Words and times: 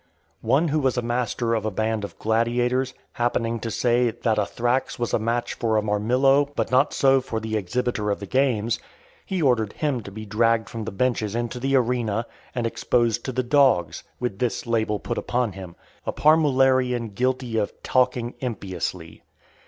One 0.41 0.69
who 0.69 0.79
was 0.79 0.99
master 0.99 1.53
of 1.53 1.63
a 1.63 1.69
band 1.69 2.03
of 2.03 2.17
gladiators, 2.17 2.95
happening 3.11 3.59
to 3.59 3.69
say, 3.69 4.09
"that 4.09 4.39
a 4.39 4.47
Thrax 4.47 4.97
was 4.97 5.13
a 5.13 5.19
match 5.19 5.53
for 5.53 5.77
a 5.77 5.83
Marmillo, 5.83 6.49
but 6.55 6.71
not 6.71 6.91
so 6.91 7.21
for 7.21 7.39
the 7.39 7.55
exhibitor 7.55 8.09
of 8.09 8.19
the 8.19 8.25
games", 8.25 8.79
he 9.27 9.43
ordered 9.43 9.73
him 9.73 10.01
to 10.01 10.09
be 10.09 10.25
dragged 10.25 10.69
from 10.69 10.85
the 10.85 10.91
benches 10.91 11.35
into 11.35 11.59
the 11.59 11.75
arena, 11.75 12.25
and 12.55 12.65
exposed 12.65 13.23
to 13.25 13.31
the 13.31 13.43
dogs, 13.43 14.03
with 14.19 14.39
this 14.39 14.65
label 14.65 14.99
upon 15.05 15.51
him, 15.51 15.75
"A 16.07 16.11
Parmularian 16.11 17.09
guilty 17.13 17.57
of 17.57 17.71
talking 17.83 18.33
impiously." 18.39 19.21